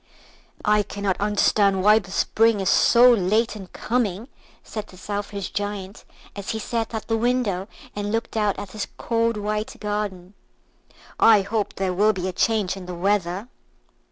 [0.65, 4.29] "I cannot understand why the Spring is so late in coming,"
[4.63, 8.87] said the Selfish Giant, as he sat at the window and looked out at his
[8.97, 10.33] cold white garden;
[11.19, 13.47] "I hope there will be a change in the weather."